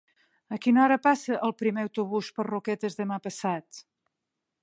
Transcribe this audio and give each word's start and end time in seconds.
A 0.55 0.57
quina 0.61 0.79
hora 0.85 0.95
passa 1.07 1.35
el 1.49 1.53
primer 1.59 1.85
autobús 1.89 2.31
per 2.39 2.47
Roquetes 2.49 2.99
demà 3.01 3.23
passat? 3.27 3.85